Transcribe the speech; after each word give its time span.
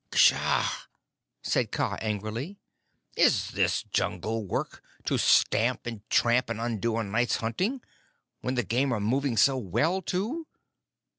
"Kssha!" 0.11 0.65
said 1.43 1.71
Kaa 1.71 1.93
angrily. 2.01 2.57
"Is 3.15 3.51
this 3.51 3.83
jungle 3.83 4.43
work, 4.47 4.83
to 5.05 5.19
stamp 5.19 5.85
and 5.85 6.01
tramp 6.09 6.49
and 6.49 6.59
undo 6.59 6.97
a 6.97 7.03
night's 7.03 7.35
hunting 7.35 7.81
when 8.39 8.55
the 8.55 8.63
game 8.63 8.91
are 8.91 8.99
moving 8.99 9.37
so 9.37 9.59
well, 9.59 10.01
too?" 10.01 10.47